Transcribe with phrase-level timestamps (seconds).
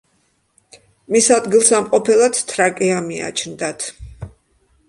[1.15, 3.87] მის ადგილსამყოფელად თრაკია მიაჩნდათ.